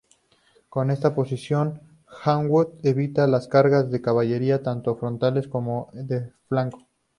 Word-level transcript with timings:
Con 0.67 0.89
esta 0.89 1.13
posición 1.13 1.79
Hawkwood 2.07 2.69
evitaba 2.83 3.27
las 3.27 3.47
cargas 3.47 3.91
de 3.91 4.01
caballería 4.01 4.63
tanto 4.63 4.95
frontales 4.95 5.47
como 5.47 5.89
de 5.93 6.33
flanco. 6.49 6.87